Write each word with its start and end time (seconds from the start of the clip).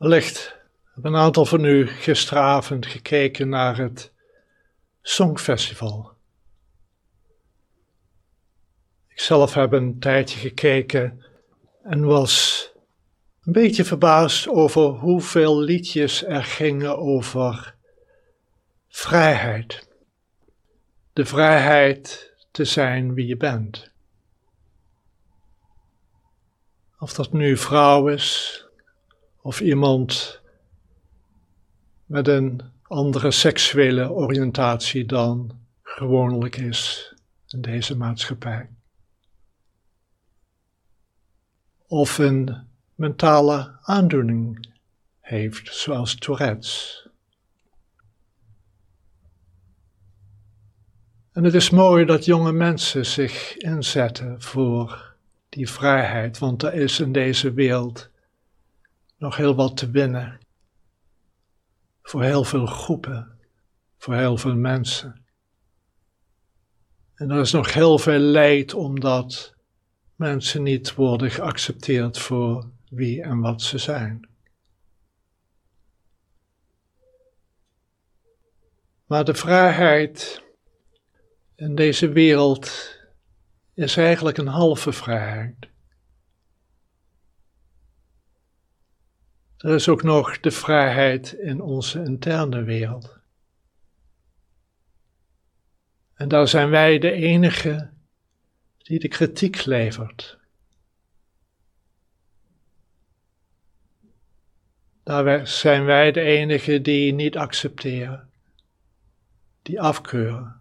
Wellicht 0.00 0.56
hebben 0.92 1.12
een 1.12 1.20
aantal 1.20 1.44
van 1.44 1.64
u 1.64 1.86
gisteravond 1.86 2.86
gekeken 2.86 3.48
naar 3.48 3.76
het 3.78 4.12
Songfestival. 5.02 6.12
Ik 9.08 9.20
zelf 9.20 9.54
heb 9.54 9.72
een 9.72 9.98
tijdje 9.98 10.38
gekeken 10.38 11.24
en 11.82 12.04
was 12.04 12.64
een 13.44 13.52
beetje 13.52 13.84
verbaasd 13.84 14.48
over 14.48 14.82
hoeveel 14.82 15.58
liedjes 15.58 16.24
er 16.24 16.44
gingen 16.44 16.98
over 16.98 17.74
vrijheid. 18.88 19.88
De 21.12 21.24
vrijheid 21.24 22.34
te 22.50 22.64
zijn 22.64 23.14
wie 23.14 23.26
je 23.26 23.36
bent. 23.36 23.92
Of 26.98 27.12
dat 27.12 27.32
nu 27.32 27.56
vrouw 27.56 28.08
is, 28.08 28.64
of 29.42 29.60
iemand 29.60 30.40
met 32.06 32.28
een 32.28 32.60
andere 32.82 33.30
seksuele 33.30 34.10
oriëntatie 34.10 35.06
dan 35.06 35.58
gewoonlijk 35.82 36.56
is 36.56 37.14
in 37.46 37.60
deze 37.60 37.96
maatschappij. 37.96 38.68
Of 41.86 42.18
een 42.18 42.66
mentale 42.94 43.78
aandoening 43.82 44.68
heeft, 45.20 45.74
zoals 45.74 46.14
Tourette's. 46.14 47.08
En 51.32 51.44
het 51.44 51.54
is 51.54 51.70
mooi 51.70 52.04
dat 52.04 52.24
jonge 52.24 52.52
mensen 52.52 53.06
zich 53.06 53.56
inzetten 53.56 54.42
voor 54.42 55.14
die 55.48 55.70
vrijheid, 55.70 56.38
want 56.38 56.62
er 56.62 56.74
is 56.74 57.00
in 57.00 57.12
deze 57.12 57.52
wereld 57.52 58.09
nog 59.20 59.36
heel 59.36 59.54
wat 59.54 59.76
te 59.76 59.90
winnen. 59.90 60.38
Voor 62.02 62.22
heel 62.22 62.44
veel 62.44 62.66
groepen, 62.66 63.38
voor 63.98 64.14
heel 64.14 64.36
veel 64.36 64.54
mensen. 64.54 65.24
En 67.14 67.30
er 67.30 67.40
is 67.40 67.52
nog 67.52 67.74
heel 67.74 67.98
veel 67.98 68.18
leid 68.18 68.74
omdat 68.74 69.54
mensen 70.16 70.62
niet 70.62 70.94
worden 70.94 71.30
geaccepteerd 71.30 72.18
voor 72.18 72.70
wie 72.88 73.22
en 73.22 73.40
wat 73.40 73.62
ze 73.62 73.78
zijn. 73.78 74.28
Maar 79.06 79.24
de 79.24 79.34
vrijheid 79.34 80.42
in 81.54 81.74
deze 81.74 82.08
wereld 82.08 82.96
is 83.74 83.96
eigenlijk 83.96 84.36
een 84.36 84.46
halve 84.46 84.92
vrijheid. 84.92 85.68
Er 89.60 89.74
is 89.74 89.88
ook 89.88 90.02
nog 90.02 90.40
de 90.40 90.50
vrijheid 90.50 91.32
in 91.32 91.60
onze 91.60 92.02
interne 92.02 92.62
wereld. 92.62 93.18
En 96.14 96.28
daar 96.28 96.48
zijn 96.48 96.70
wij 96.70 96.98
de 96.98 97.12
enige 97.12 97.90
die 98.78 98.98
de 98.98 99.08
kritiek 99.08 99.64
levert. 99.64 100.38
Daar 105.02 105.46
zijn 105.46 105.84
wij 105.84 106.12
de 106.12 106.20
enigen 106.20 106.82
die 106.82 107.12
niet 107.12 107.36
accepteren, 107.36 108.30
die 109.62 109.80
afkeuren. 109.80 110.60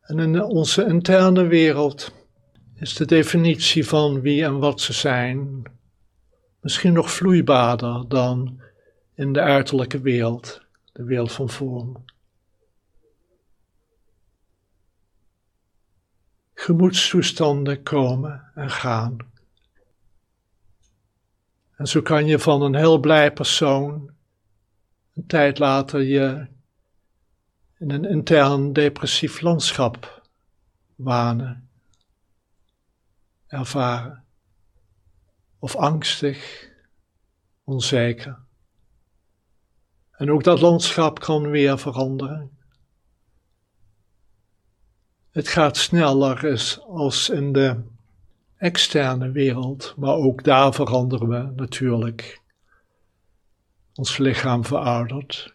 En 0.00 0.18
in 0.18 0.42
onze 0.42 0.84
interne 0.86 1.46
wereld 1.46 2.19
is 2.80 2.94
de 2.94 3.06
definitie 3.06 3.86
van 3.86 4.20
wie 4.20 4.44
en 4.44 4.58
wat 4.58 4.80
ze 4.80 4.92
zijn 4.92 5.62
misschien 6.60 6.92
nog 6.92 7.10
vloeibaarder 7.10 8.08
dan 8.08 8.60
in 9.14 9.32
de 9.32 9.40
uiterlijke 9.40 10.00
wereld, 10.00 10.62
de 10.92 11.04
wereld 11.04 11.32
van 11.32 11.50
vorm. 11.50 12.04
Gemoedstoestanden 16.54 17.82
komen 17.82 18.50
en 18.54 18.70
gaan. 18.70 19.16
En 21.76 21.86
zo 21.86 22.02
kan 22.02 22.26
je 22.26 22.38
van 22.38 22.62
een 22.62 22.74
heel 22.74 22.98
blij 22.98 23.32
persoon 23.32 24.10
een 25.14 25.26
tijd 25.26 25.58
later 25.58 26.02
je 26.02 26.46
in 27.78 27.90
een 27.90 28.04
intern 28.04 28.72
depressief 28.72 29.40
landschap 29.40 30.22
wanen, 30.94 31.69
ervaren. 33.50 34.24
Of 35.58 35.76
angstig, 35.76 36.68
onzeker. 37.64 38.38
En 40.10 40.30
ook 40.30 40.44
dat 40.44 40.60
landschap 40.60 41.18
kan 41.18 41.50
weer 41.50 41.78
veranderen. 41.78 42.58
Het 45.30 45.48
gaat 45.48 45.76
sneller 45.76 46.78
als 46.88 47.28
in 47.28 47.52
de 47.52 47.82
externe 48.56 49.30
wereld, 49.30 49.94
maar 49.96 50.14
ook 50.14 50.44
daar 50.44 50.74
veranderen 50.74 51.28
we 51.28 51.52
natuurlijk. 51.56 52.40
Ons 53.94 54.18
lichaam 54.18 54.64
veroudert. 54.64 55.54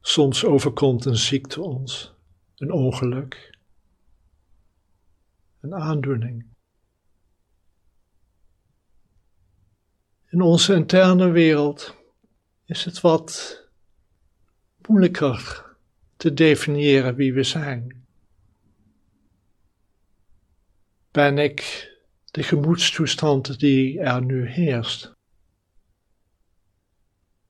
Soms 0.00 0.44
overkomt 0.44 1.04
een 1.04 1.16
ziekte 1.16 1.60
ons, 1.62 2.14
een 2.56 2.72
ongeluk, 2.72 3.53
een 5.64 5.74
aandoening. 5.74 6.46
In 10.30 10.40
onze 10.40 10.74
interne 10.74 11.30
wereld 11.30 11.96
is 12.64 12.84
het 12.84 13.00
wat 13.00 13.62
moeilijker 14.86 15.64
te 16.16 16.34
definiëren 16.34 17.14
wie 17.14 17.32
we 17.32 17.42
zijn. 17.42 18.04
ben 21.14 21.38
ik 21.38 21.90
de 22.24 22.42
gemoedstoestand 22.42 23.58
die 23.58 24.00
er 24.00 24.24
nu 24.24 24.48
heerst. 24.48 25.12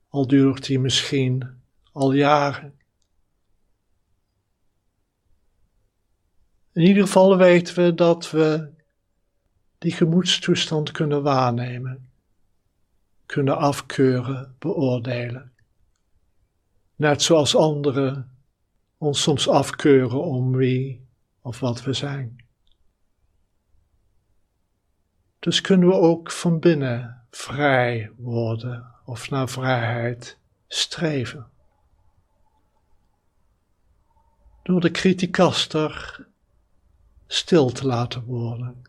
Al 0.07 0.27
duurt 0.27 0.65
die 0.65 0.79
misschien 0.79 1.61
al 1.91 2.11
jaren. 2.11 2.79
In 6.75 6.81
ieder 6.81 7.03
geval 7.03 7.37
weten 7.37 7.75
we 7.75 7.93
dat 7.93 8.31
we 8.31 8.73
die 9.77 9.91
gemoedstoestand 9.91 10.91
kunnen 10.91 11.23
waarnemen, 11.23 12.09
kunnen 13.25 13.57
afkeuren, 13.57 14.55
beoordelen. 14.59 15.51
Net 16.95 17.21
zoals 17.21 17.55
anderen 17.55 18.37
ons 18.97 19.21
soms 19.21 19.49
afkeuren 19.49 20.23
om 20.23 20.55
wie 20.55 21.07
of 21.41 21.59
wat 21.59 21.83
we 21.83 21.93
zijn. 21.93 22.45
Dus 25.39 25.61
kunnen 25.61 25.87
we 25.89 25.95
ook 25.95 26.31
van 26.31 26.59
binnen 26.59 27.25
vrij 27.31 28.11
worden 28.17 28.91
of 29.05 29.29
naar 29.29 29.49
vrijheid 29.49 30.37
streven. 30.67 31.49
Door 34.63 34.81
de 34.81 34.91
kritiekaster 34.91 36.25
stil 37.35 37.69
te 37.69 37.85
laten 37.85 38.23
worden. 38.23 38.83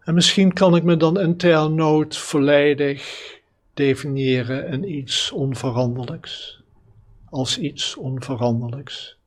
En 0.00 0.14
misschien 0.14 0.52
kan 0.52 0.76
ik 0.76 0.82
me 0.82 0.96
dan 0.96 1.20
intern 1.20 1.74
nooit 1.74 2.16
volledig 2.16 3.34
definiëren 3.74 4.68
in 4.68 4.92
iets 4.92 5.32
onveranderlijks, 5.32 6.62
als 7.24 7.58
iets 7.58 7.96
onveranderlijks. 7.96 9.18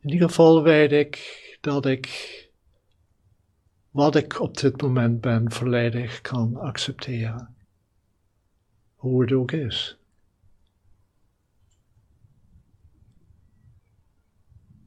In 0.00 0.10
ieder 0.10 0.28
geval 0.28 0.62
weet 0.62 0.92
ik 0.92 1.18
dat 1.60 1.86
ik 1.86 2.08
wat 3.90 4.16
ik 4.16 4.40
op 4.40 4.56
dit 4.56 4.82
moment 4.82 5.20
ben 5.20 5.50
volledig 5.52 6.20
kan 6.20 6.56
accepteren. 6.56 7.54
Hoe 8.96 9.22
het 9.22 9.32
ook 9.32 9.52
is. 9.52 9.99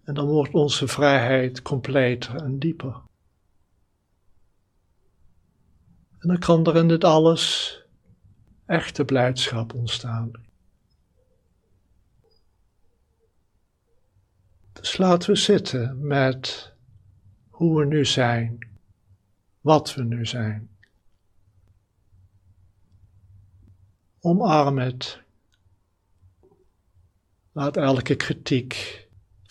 En 0.04 0.14
dan 0.14 0.28
wordt 0.28 0.54
onze 0.54 0.88
vrijheid 0.88 1.62
completer 1.62 2.36
en 2.36 2.60
dieper. 2.60 3.02
En 6.20 6.28
dan 6.28 6.40
kan 6.40 6.66
er 6.66 6.76
in 6.76 6.88
dit 6.88 7.04
alles 7.04 7.78
echte 8.66 9.06
blijdschap 9.06 9.74
ontstaan. 9.74 10.32
Dus 14.74 14.98
laten 14.98 15.30
we 15.30 15.36
zitten 15.36 16.08
met 16.08 16.74
hoe 17.50 17.80
we 17.80 17.86
nu 17.86 18.06
zijn 18.06 18.72
wat 19.62 19.94
we 19.94 20.04
nu 20.04 20.26
zijn. 20.26 20.70
Omarm 24.20 24.78
het. 24.78 25.22
Laat 27.52 27.78
elke 27.78 28.16
kritiek 28.16 29.03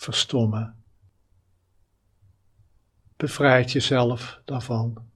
verstommen. 0.03 0.75
bevrijdt 3.15 3.71
jezelf 3.71 4.41
daarvan. 4.45 5.11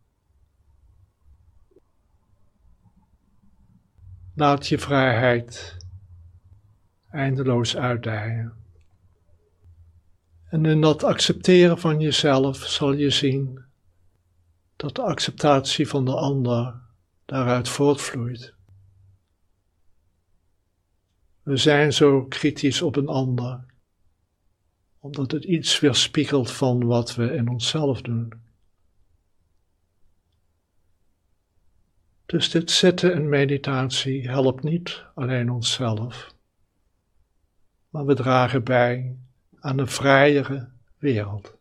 Laat 4.34 4.68
je 4.68 4.80
vrijheid 4.80 5.78
eindeloos 7.10 7.78
uitdijen. 7.78 8.54
En 10.50 10.66
in 10.66 10.82
dat 10.82 11.04
accepteren 11.04 11.80
van 11.80 12.00
jezelf 12.00 12.58
zal 12.58 12.94
je 12.94 13.10
zien 13.10 13.66
dat 14.76 14.96
de 14.96 15.02
acceptatie 15.02 15.88
van 15.88 16.06
de 16.06 16.16
ander 16.16 16.82
daaruit 17.26 17.70
voortvloeit. 17.70 18.54
We 21.44 21.58
zijn 21.58 21.94
zo 21.94 22.26
kritisch 22.26 22.82
op 22.82 22.96
een 22.96 23.08
ander, 23.08 23.66
omdat 25.08 25.32
het 25.32 25.44
iets 25.44 25.80
weerspiegelt 25.80 26.52
van 26.52 26.86
wat 26.86 27.16
we 27.16 27.34
in 27.34 27.50
onszelf 27.50 28.02
doen. 28.02 28.34
Dus 32.26 32.50
dit 32.50 32.72
zitten 32.72 33.14
in 33.14 33.30
meditatie 33.30 34.30
helpt 34.30 34.64
niet 34.64 35.04
alleen 35.14 35.52
onszelf, 35.52 36.36
maar 37.90 38.06
we 38.06 38.16
dragen 38.16 38.64
bij 38.64 39.16
aan 39.60 39.80
een 39.80 39.88
vrijere 39.88 40.70
wereld. 40.98 41.57